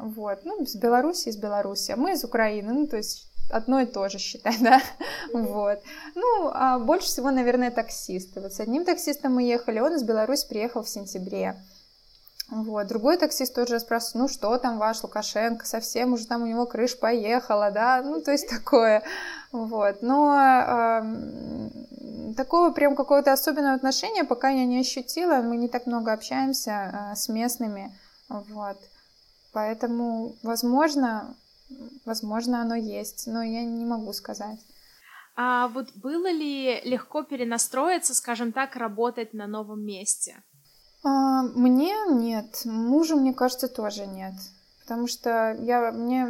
[0.00, 0.40] Вот.
[0.44, 4.08] Ну, из Беларуси, из Беларуси, а мы из Украины, ну, то есть одно и то
[4.08, 4.82] же, считай, да,
[5.32, 5.78] вот.
[6.16, 8.40] Ну, а больше всего, наверное, таксисты.
[8.40, 11.54] Вот с одним таксистом мы ехали, он из Беларуси приехал в сентябре.
[12.50, 12.88] Вот.
[12.88, 16.98] Другой таксист тоже спрашивает, ну что там ваш Лукашенко, совсем уже там у него крыш
[16.98, 19.04] поехала, да, ну то есть такое,
[19.52, 20.02] вот.
[20.02, 26.12] Но э, такого прям какого-то особенного отношения пока я не ощутила, мы не так много
[26.12, 27.96] общаемся э, с местными,
[28.28, 28.78] вот.
[29.52, 31.36] Поэтому, возможно,
[32.04, 34.58] возможно, оно есть, но я не могу сказать.
[35.36, 40.42] А вот было ли легко перенастроиться, скажем так, работать на новом месте?
[41.02, 44.34] А, мне нет, мужу, мне кажется, тоже нет.
[44.82, 46.26] Потому что я, мне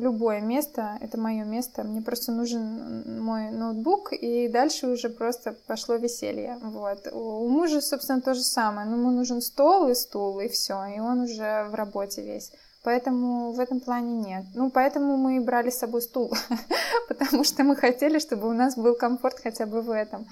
[0.00, 5.94] любое место, это мое место, мне просто нужен мой ноутбук, и дальше уже просто пошло
[5.94, 6.58] веселье.
[6.60, 7.06] Вот.
[7.12, 8.88] У мужа, собственно, то же самое.
[8.88, 12.50] Ну, ему нужен стол и стул, и все, и он уже в работе весь.
[12.82, 14.44] Поэтому в этом плане нет.
[14.54, 16.32] Ну, поэтому мы и брали с собой стул,
[17.08, 20.26] потому что мы хотели, чтобы у нас был комфорт хотя бы в этом.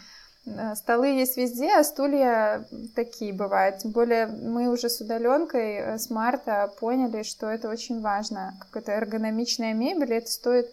[0.45, 3.79] Э, столы есть везде, а стулья такие бывают.
[3.79, 8.55] Тем более мы уже с удаленкой э, с марта поняли, что это очень важно.
[8.61, 10.67] Какая-то эргономичная мебель, это стоит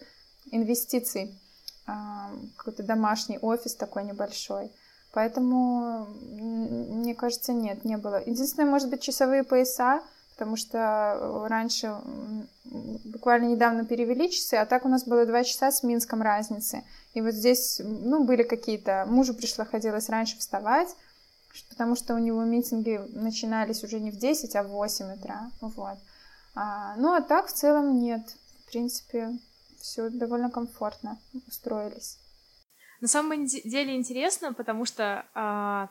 [0.50, 1.38] инвестиций.
[1.86, 4.70] А, какой-то домашний офис такой небольшой.
[5.12, 8.22] Поэтому, мне кажется, нет, не было.
[8.24, 10.02] Единственное, может быть, часовые пояса,
[10.40, 11.94] потому что э, раньше
[12.64, 16.82] буквально недавно перевели часы, а так у нас было два часа с Минском разницы.
[17.12, 19.04] И вот здесь, ну, были какие-то...
[19.06, 20.88] Мужу пришлось раньше вставать,
[21.68, 25.50] потому что у него митинги начинались уже не в 10, а в 8 утра.
[25.60, 25.98] Вот.
[26.54, 28.22] А, ну, а так в целом нет.
[28.64, 29.38] В принципе,
[29.78, 32.16] все довольно комфортно устроились.
[33.02, 35.90] На самом деле интересно, потому что а,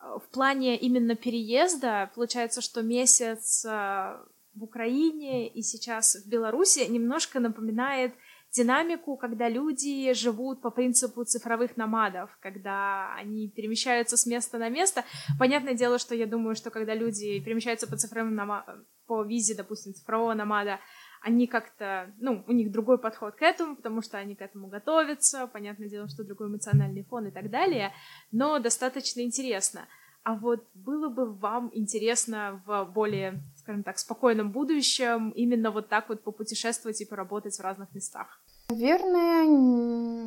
[0.00, 7.40] в плане именно переезда получается, что месяц а, в Украине и сейчас в Беларуси немножко
[7.40, 8.14] напоминает
[8.50, 15.04] динамику, когда люди живут по принципу цифровых номадов, когда они перемещаются с места на место.
[15.38, 19.94] Понятное дело, что я думаю, что когда люди перемещаются по цифровым номадам, по визе, допустим,
[19.94, 20.80] цифрового номада,
[21.22, 25.46] они как-то, ну, у них другой подход к этому, потому что они к этому готовятся,
[25.46, 27.92] понятное дело, что другой эмоциональный фон и так далее,
[28.32, 29.86] но достаточно интересно.
[30.24, 36.08] А вот было бы вам интересно в более, скажем так, спокойном будущем именно вот так
[36.10, 38.40] вот попутешествовать и поработать в разных местах?
[38.68, 39.46] Наверное,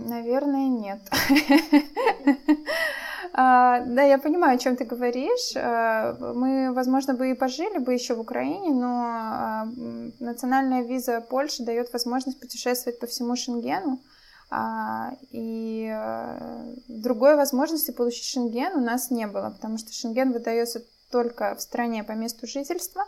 [0.08, 1.02] наверное, нет.
[3.34, 5.54] А, да, я понимаю, о чем ты говоришь.
[5.56, 9.68] А, мы, возможно, бы и пожили бы еще в Украине, но а,
[10.20, 14.00] национальная виза Польши дает возможность путешествовать по всему Шенгену.
[15.32, 15.98] И
[16.90, 22.04] другой возможности получить Шенген у нас не было, потому что Шенген выдается только в стране
[22.04, 23.06] по месту жительства.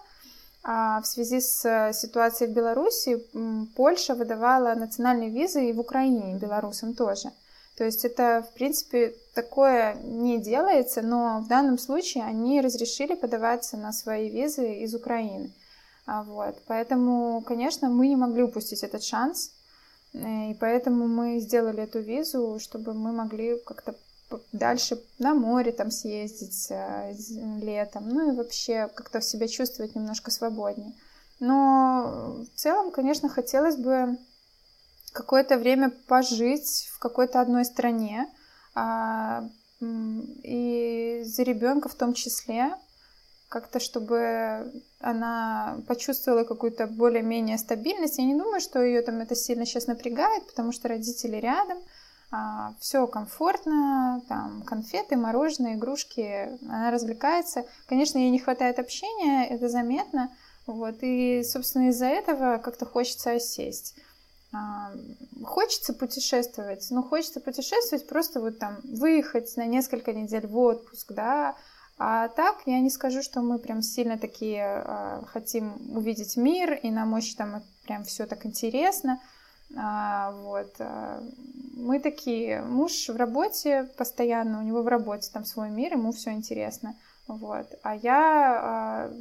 [0.64, 3.22] А в связи с ситуацией в Беларуси
[3.76, 7.34] Польша выдавала национальные визы и в Украине, белорусам тоже.
[7.76, 13.78] То есть это, в принципе, такое не делается, но в данном случае они разрешили подаваться
[13.78, 15.52] на свои визы из Украины.
[16.06, 16.62] А вот.
[16.68, 19.52] Поэтому, конечно, мы не могли упустить этот шанс,
[20.14, 23.96] э, и поэтому мы сделали эту визу, чтобы мы могли как-то
[24.52, 27.14] дальше на море там съездить э,
[27.62, 30.94] летом, ну и вообще как-то себя чувствовать немножко свободнее.
[31.40, 34.18] Но в целом, конечно, хотелось бы
[35.14, 38.28] какое-то время пожить в какой-то одной стране,
[39.82, 42.74] и за ребенка в том числе,
[43.50, 48.18] как-то чтобы она почувствовала какую-то более-менее стабильность.
[48.18, 51.78] Я не думаю, что ее там это сильно сейчас напрягает, потому что родители рядом,
[52.32, 57.66] а, все комфортно, там конфеты, мороженое, игрушки, она развлекается.
[57.86, 60.32] Конечно, ей не хватает общения, это заметно,
[60.66, 63.96] вот, и, собственно, из-за этого как-то хочется осесть.
[65.44, 71.56] Хочется путешествовать, но хочется путешествовать просто вот там выехать на несколько недель в отпуск, да,
[71.98, 76.90] а так я не скажу, что мы прям сильно такие э, хотим увидеть мир, и
[76.90, 79.20] нам очень там прям все так интересно.
[79.76, 80.76] А, вот.
[81.76, 86.32] Мы такие, муж в работе постоянно, у него в работе там свой мир, ему все
[86.32, 86.96] интересно.
[87.28, 87.68] Вот.
[87.82, 89.12] А я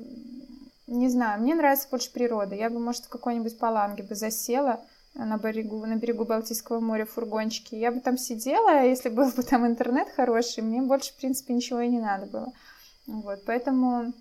[0.87, 2.55] не знаю, мне нравится больше природа.
[2.55, 4.81] Я бы, может, в какой-нибудь паланге бы засела,
[5.14, 7.75] на берегу, на берегу Балтийского моря фургончики.
[7.75, 11.81] Я бы там сидела, если был бы там интернет хороший, мне больше, в принципе, ничего
[11.81, 12.53] и не надо было.
[13.07, 14.12] Вот, поэтому...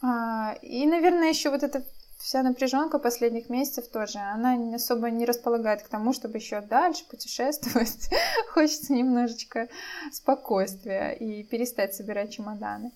[0.00, 1.84] А, и, наверное, еще вот эта
[2.18, 8.10] вся напряженка последних месяцев тоже, она особо не располагает к тому, чтобы еще дальше путешествовать.
[8.52, 9.68] Хочется немножечко
[10.12, 12.92] спокойствия и перестать собирать чемоданы.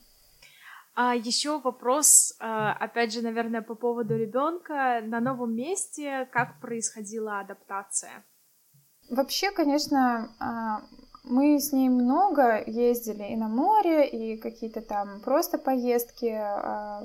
[0.99, 7.39] А еще вопрос, а, опять же, наверное, по поводу ребенка на новом месте, как происходила
[7.41, 8.25] адаптация?
[9.11, 10.81] Вообще, конечно, а,
[11.23, 17.03] мы с ней много ездили и на море, и какие-то там просто поездки а,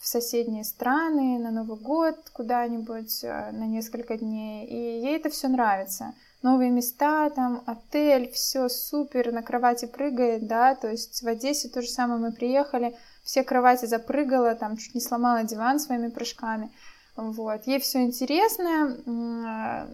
[0.00, 6.14] в соседние страны на Новый год куда-нибудь на несколько дней, и ей это все нравится
[6.42, 11.82] новые места, там отель, все супер, на кровати прыгает, да, то есть в Одессе то
[11.82, 16.70] же самое мы приехали, все кровати запрыгала, там чуть не сломала диван своими прыжками,
[17.16, 18.96] вот, ей все интересно,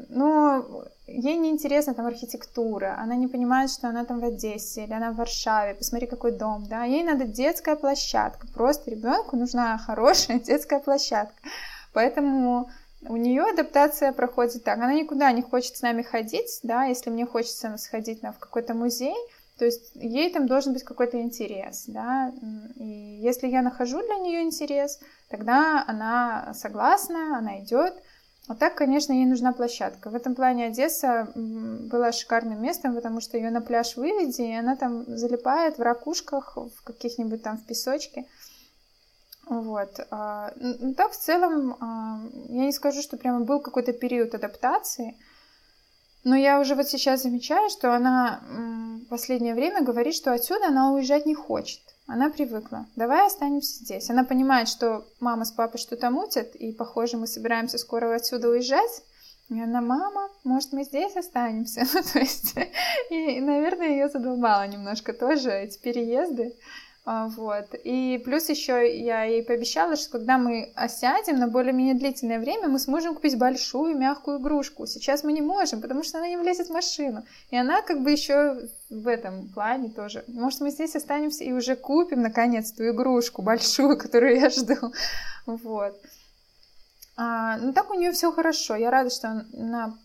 [0.09, 4.93] но ей не интересна там архитектура, она не понимает, что она там в Одессе или
[4.93, 10.41] она в Варшаве, посмотри, какой дом, да, ей надо детская площадка, просто ребенку нужна хорошая
[10.45, 11.41] детская площадка,
[11.93, 12.69] поэтому
[13.09, 14.79] у нее адаптация проходит так.
[14.79, 18.75] Она никуда не хочет с нами ходить, да, если мне хочется сходить на, в какой-то
[18.75, 19.17] музей,
[19.59, 22.33] то есть ей там должен быть какой-то интерес, да,
[22.77, 22.85] и
[23.23, 27.95] если я нахожу для нее интерес, тогда она согласна, она идет.
[28.49, 30.11] Вот так, конечно, ей нужна площадка.
[30.11, 34.75] В этом плане Одесса была шикарным местом, потому что ее на пляж выведи, и она
[34.75, 38.27] там залипает в ракушках, в каких-нибудь там в песочке.
[39.47, 40.01] Вот.
[40.11, 45.17] А, ну, так, в целом, а, я не скажу, что прямо был какой-то период адаптации,
[46.25, 48.41] но я уже вот сейчас замечаю, что она
[49.05, 51.81] в последнее время говорит, что отсюда она уезжать не хочет.
[52.07, 52.87] Она привыкла.
[52.95, 54.11] Давай останемся здесь.
[54.11, 59.03] Она понимает, что мама с папой что-то мутят, и, похоже, мы собираемся скоро отсюда уезжать.
[59.49, 61.85] И она, мама, может, мы здесь останемся?
[61.93, 62.55] Ну, то есть,
[63.11, 66.57] и, наверное, ее задолбало немножко тоже эти переезды.
[67.05, 67.75] А, вот.
[67.83, 72.79] И плюс еще я ей пообещала, что когда мы осядем на более-менее длительное время, мы
[72.79, 74.87] сможем купить большую мягкую игрушку.
[74.87, 77.25] Сейчас мы не можем, потому что она не влезет в машину.
[77.51, 80.25] И она как бы еще в этом плане тоже.
[80.29, 84.93] Может, мы здесь останемся и уже купим, наконец, ту игрушку большую, которую я жду.
[85.47, 86.01] Вот.
[87.17, 88.77] А, ну так у нее все хорошо.
[88.77, 89.99] Я рада, что она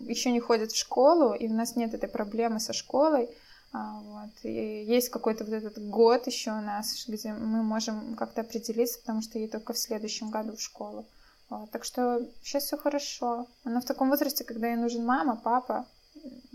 [0.00, 3.28] еще не ходит в школу, и у нас нет этой проблемы со школой.
[3.74, 4.30] А, вот.
[4.44, 9.20] И есть какой-то вот этот год еще у нас, где мы можем как-то определиться, потому
[9.20, 11.04] что ей только в следующем году в школу.
[11.50, 13.48] Вот, так что сейчас все хорошо.
[13.64, 15.86] Она в таком возрасте, когда ей нужен мама, папа,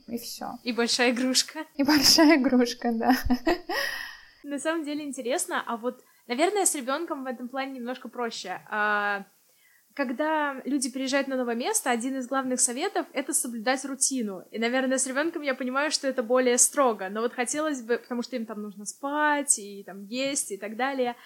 [0.07, 0.57] и все.
[0.63, 1.65] И большая игрушка.
[1.75, 3.13] И большая игрушка, да.
[4.43, 8.61] На самом деле интересно, а вот, наверное, с ребенком в этом плане немножко проще.
[8.69, 9.25] А,
[9.99, 14.45] когда люди приезжают на новое место, один из главных советов— это соблюдать рутину.
[14.49, 18.21] И, наверное, с ребенком я понимаю, что это более строго, но вот хотелось бы, потому
[18.21, 21.17] что им там нужно спать и там есть и так далее.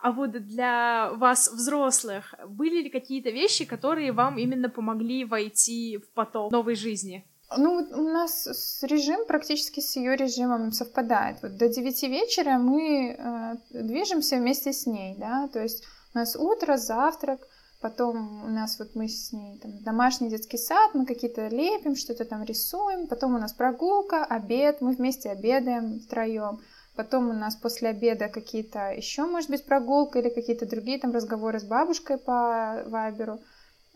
[0.00, 6.10] А вот для вас, взрослых, были ли какие-то вещи, которые вам именно помогли войти в
[6.14, 7.26] поток новой жизни?
[7.58, 11.36] Ну, у нас режим практически с ее режимом совпадает.
[11.42, 16.34] Вот до 9 вечера мы э, движемся вместе с ней, да, то есть у нас
[16.34, 17.46] утро, завтрак,
[17.82, 22.24] потом у нас вот мы с ней там домашний детский сад, мы какие-то лепим, что-то
[22.24, 26.60] там рисуем, потом у нас прогулка, обед, мы вместе обедаем втроем.
[26.94, 31.58] Потом у нас после обеда какие-то еще, может быть, прогулка или какие-то другие там разговоры
[31.58, 33.40] с бабушкой по вайберу.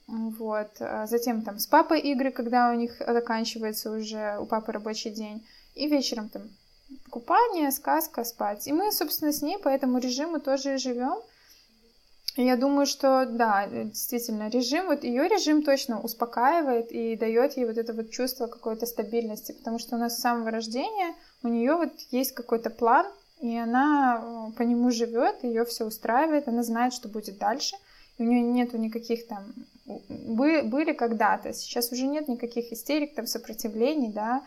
[0.07, 0.71] Вот.
[0.81, 5.47] А затем там с папой игры, когда у них заканчивается уже у папы рабочий день.
[5.75, 6.43] И вечером там
[7.11, 8.67] купание, сказка, спать.
[8.67, 11.21] И мы, собственно, с ней по этому режиму тоже живем.
[12.37, 17.79] Я думаю, что да, действительно, режим, вот ее режим точно успокаивает и дает ей вот
[17.79, 21.93] это вот чувство какой-то стабильности, потому что у нас с самого рождения у нее вот
[22.11, 23.07] есть какой-то план,
[23.41, 27.77] и она э, по нему живет, ее все устраивает, она знает, что будет дальше,
[28.19, 29.55] и у нее нету никаких там
[29.87, 34.43] были, были когда-то, сейчас уже нет никаких истерик, там сопротивлений, да,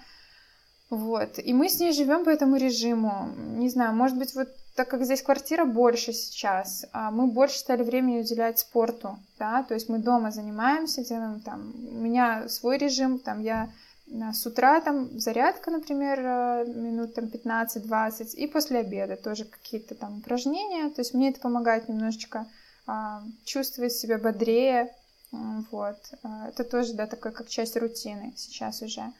[0.89, 1.39] вот.
[1.39, 3.29] И мы с ней живем по этому режиму.
[3.57, 4.49] Не знаю, может быть, вот
[4.79, 9.73] так как здесь квартира больше сейчас, а мы больше стали времени уделять спорту, да, то
[9.73, 13.69] есть мы дома занимаемся, делаем там, у меня свой режим, там я
[14.07, 20.19] с утра там зарядка, например, э, минут там 15-20, и после обеда тоже какие-то там
[20.19, 20.89] упражнения.
[20.91, 22.47] То есть мне это помогает немножечко
[22.87, 24.95] а, чувствовать себя бодрее.
[25.71, 25.97] Вот.
[26.23, 29.11] А, это тоже, да, такая как часть рутины сейчас уже.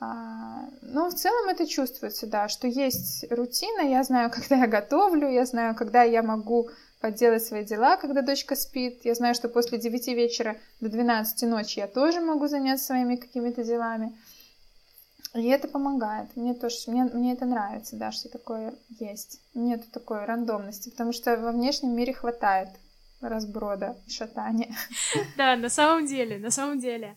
[0.00, 3.82] А, но в целом это чувствуется, да, что есть рутина.
[3.82, 6.70] Я знаю, когда я готовлю, я знаю, когда я могу
[7.00, 9.04] поделать свои дела, когда дочка спит.
[9.04, 13.62] Я знаю, что после 9 вечера до 12 ночи я тоже могу заняться своими какими-то
[13.62, 14.16] делами.
[15.34, 16.34] И это помогает.
[16.34, 19.40] Мне тоже, мне, мне это нравится, да, что такое есть.
[19.54, 22.68] Нет такой рандомности, потому что во внешнем мире хватает
[23.20, 24.74] разброда шатания.
[25.36, 27.14] Да, на самом деле, на самом деле.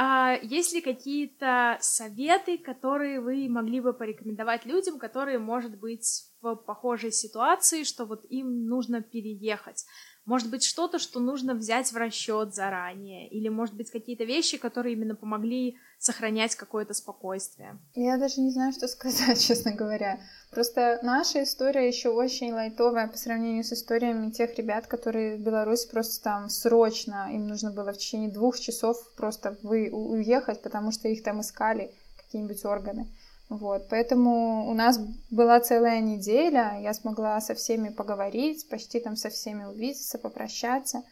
[0.00, 6.54] А есть ли какие-то советы, которые вы могли бы порекомендовать людям, которые, может быть, в
[6.54, 9.84] похожей ситуации, что вот им нужно переехать?
[10.28, 13.26] Может быть, что-то, что нужно взять в расчет заранее?
[13.28, 17.78] Или, может быть, какие-то вещи, которые именно помогли сохранять какое-то спокойствие?
[17.94, 20.20] Я даже не знаю, что сказать, честно говоря.
[20.50, 25.88] Просто наша история еще очень лайтовая по сравнению с историями тех ребят, которые в Беларуси
[25.90, 31.08] просто там срочно, им нужно было в течение двух часов просто вы уехать, потому что
[31.08, 33.08] их там искали какие-нибудь органы.
[33.48, 34.98] Вот, поэтому у нас
[35.30, 41.02] была целая неделя, я смогла со всеми поговорить, почти там со всеми увидеться, попрощаться.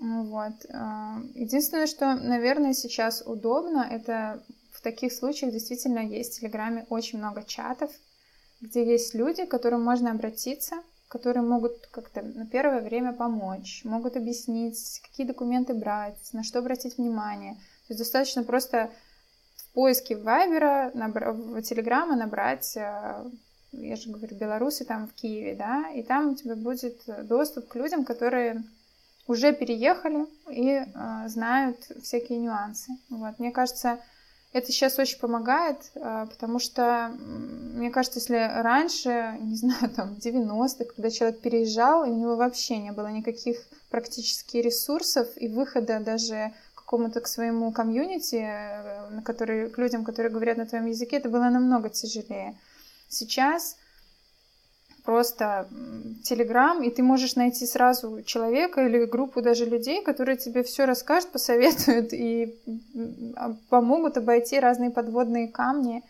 [0.00, 0.52] Вот.
[0.70, 4.42] А, единственное, что, наверное, сейчас удобно, это
[4.72, 7.90] в таких случаях действительно есть в Телеграме очень много чатов,
[8.60, 10.76] где есть люди, к которым можно обратиться,
[11.08, 16.98] которые могут как-то на первое время помочь, могут объяснить, какие документы брать, на что обратить
[16.98, 17.54] внимание.
[17.54, 18.90] То есть достаточно просто
[19.76, 23.24] поиске Вайбера, в Телеграма набрать, э,
[23.72, 27.74] я же говорю, белорусы там в Киеве, да, и там у тебя будет доступ к
[27.74, 28.64] людям, которые
[29.26, 30.84] уже переехали и э,
[31.28, 32.90] знают всякие нюансы.
[33.10, 33.38] Вот.
[33.38, 33.98] Мне кажется,
[34.54, 40.86] это сейчас очень помогает, э, потому что, мне кажется, если раньше, не знаю, там, 90-х,
[40.86, 43.58] когда человек переезжал, и у него вообще не было никаких
[43.90, 46.54] практически ресурсов и выхода даже
[46.86, 51.28] какому-то к своему комьюнити, э, на который, к людям, которые говорят на твоем языке, это
[51.28, 52.56] было намного тяжелее.
[53.08, 53.76] Сейчас
[55.04, 55.68] просто
[56.22, 61.32] Телеграм, и ты можешь найти сразу человека или группу даже людей, которые тебе все расскажут,
[61.32, 62.54] посоветуют и
[63.68, 66.02] помогут обойти разные подводные камни,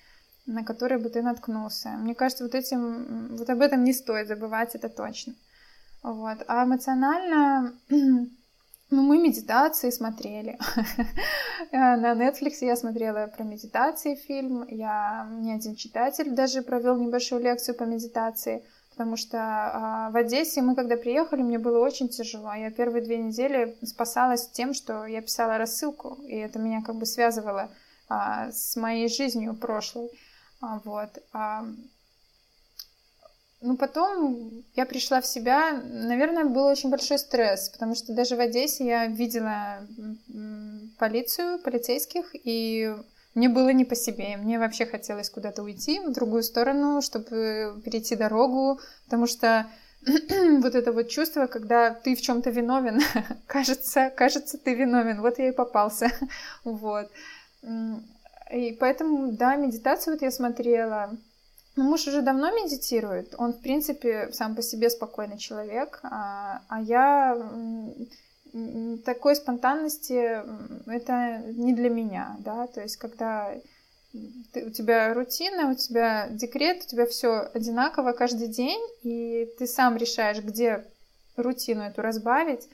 [0.47, 1.89] на которые бы ты наткнулся.
[1.89, 5.35] Мне кажется, вот этим, вот об этом не стоит забывать, это точно.
[6.03, 6.39] Вот.
[6.47, 7.73] А эмоционально,
[8.91, 10.59] ну, мы медитации смотрели.
[11.73, 14.67] На Netflix я смотрела про медитации фильм.
[14.69, 18.65] Я, мне один читатель даже провел небольшую лекцию по медитации—
[18.97, 22.55] потому что а, в Одессе мы, когда приехали, мне было очень тяжело.
[22.55, 27.05] Я первые две недели спасалась тем, что я писала рассылку, и это меня как бы
[27.05, 27.71] связывало
[28.09, 30.09] а, с моей жизнью прошлой.
[30.63, 31.11] А, вот.
[33.67, 35.73] Ну, потом я пришла в себя.
[35.73, 39.85] Наверное, был очень большой стресс, потому что даже в Одессе я видела
[40.99, 42.95] полицию, полицейских, и
[43.35, 44.37] мне было не по себе.
[44.37, 49.67] Мне вообще хотелось куда-то уйти в другую сторону, чтобы перейти дорогу, потому что
[50.07, 53.01] вот это вот чувство, когда ты в чем-то виновен,
[53.49, 55.21] кажется, кажется, ты виновен.
[55.21, 56.09] Вот я и попался.
[56.65, 57.11] вот.
[58.53, 61.17] И поэтому, да, медитацию вот я смотрела.
[61.77, 63.35] Ну, муж уже давно медитирует.
[63.37, 66.01] Он, в принципе, сам по себе спокойный человек.
[66.03, 67.37] А, а я
[69.05, 70.43] такой спонтанности
[70.91, 73.53] это не для меня, да, то есть когда
[74.53, 79.67] ты, у тебя рутина, у тебя декрет, у тебя все одинаково каждый день, и ты
[79.67, 80.87] сам решаешь, где
[81.37, 82.67] рутину эту разбавить.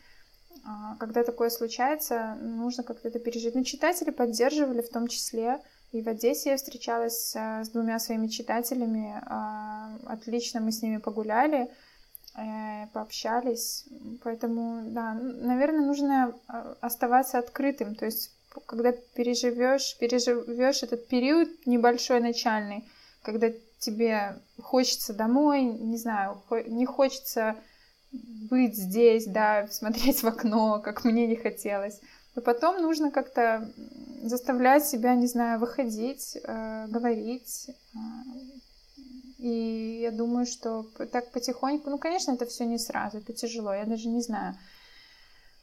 [0.65, 3.55] А, когда такое случается, нужно как-то это пережить.
[3.55, 5.61] Ну, читатели поддерживали в том числе.
[5.93, 9.15] И в Одессе я встречалась с двумя своими читателями.
[9.27, 11.71] А, отлично мы с ними погуляли,
[12.35, 13.85] э, пообщались.
[14.25, 16.35] Поэтому, да, наверное, нужно
[16.81, 17.95] оставаться открытым.
[17.95, 18.33] То есть
[18.67, 22.85] когда переживешь, переживешь этот период небольшой начальный,
[23.23, 27.57] когда тебе хочется домой, не знаю, не хочется
[28.13, 32.01] быть здесь, да, смотреть в окно, как мне не хотелось.
[32.35, 33.71] Но потом нужно как-то
[34.23, 37.69] заставлять себя, не знаю, выходить, э, говорить.
[37.69, 37.99] Э,
[39.39, 43.85] и я думаю, что так потихоньку, ну, конечно, это все не сразу, это тяжело, я
[43.85, 44.57] даже не знаю.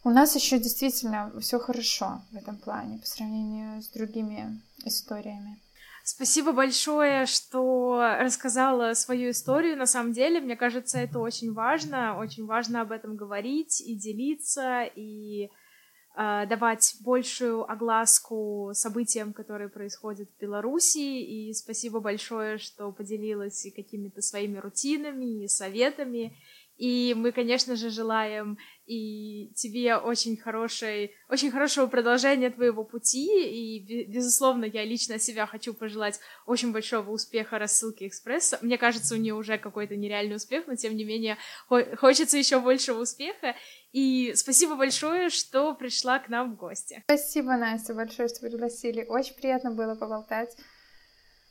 [0.04, 5.60] У нас еще действительно все хорошо в этом плане по сравнению с другими историями.
[6.04, 9.78] Спасибо большое, что рассказала свою историю.
[9.78, 12.18] На самом деле, мне кажется, это очень важно.
[12.18, 15.50] Очень важно об этом говорить и делиться, и
[16.20, 20.98] давать большую огласку событиям, которые происходят в Беларуси.
[20.98, 26.36] И спасибо большое, что поделилась и какими-то своими рутинами, и советами.
[26.80, 34.06] И мы, конечно же, желаем и тебе очень хорошей, очень хорошего продолжения твоего пути, и,
[34.06, 38.60] безусловно, я лично себя хочу пожелать очень большого успеха рассылки экспресса.
[38.62, 43.02] Мне кажется, у нее уже какой-то нереальный успех, но, тем не менее, хочется еще большего
[43.02, 43.56] успеха,
[43.92, 47.04] и спасибо большое, что пришла к нам в гости.
[47.08, 49.04] Спасибо, Настя, большое, что пригласили.
[49.04, 50.56] Очень приятно было поболтать.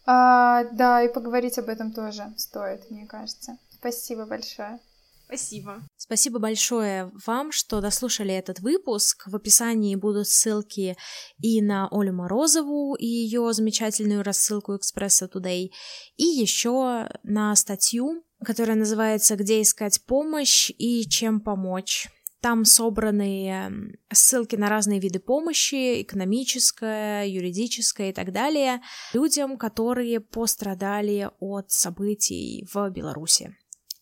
[0.06, 3.58] А, да, и поговорить об этом тоже стоит, мне кажется.
[3.68, 4.80] Спасибо большое.
[5.28, 5.82] Спасибо.
[5.98, 9.24] Спасибо большое вам, что дослушали этот выпуск.
[9.26, 10.96] В описании будут ссылки
[11.38, 15.68] и на Олю Морозову и ее замечательную рассылку Экспресса Today,
[16.16, 22.08] и еще на статью, которая называется «Где искать помощь и чем помочь».
[22.40, 28.80] Там собраны эм, ссылки на разные виды помощи, экономическая, юридическая и так далее,
[29.12, 33.54] людям, которые пострадали от событий в Беларуси.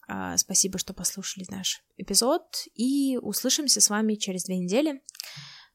[0.06, 2.42] А, спасибо, что послушали наш эпизод,
[2.74, 5.02] и услышимся с вами через две недели.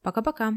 [0.02, 0.54] Пока-пока.